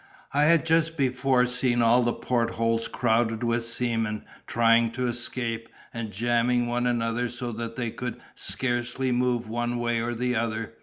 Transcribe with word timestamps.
I 0.33 0.45
had 0.45 0.65
just 0.65 0.97
before 0.97 1.45
seen 1.45 1.83
all 1.83 2.01
the 2.01 2.11
port 2.11 2.55
holes 2.55 2.87
crowded 2.87 3.43
with 3.43 3.63
seamen, 3.63 4.25
trying 4.47 4.89
to 4.93 5.05
escape, 5.05 5.69
and 5.93 6.09
jamming 6.11 6.65
one 6.65 6.87
another 6.87 7.29
so 7.29 7.51
that 7.51 7.75
they 7.75 7.91
could 7.91 8.19
scarcely 8.33 9.11
move 9.11 9.47
one 9.47 9.77
way 9.77 9.99
or 10.01 10.15
the 10.15 10.35
other. 10.35 10.73